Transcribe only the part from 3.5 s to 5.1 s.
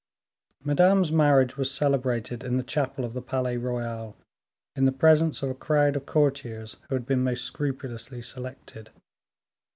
Royal, in the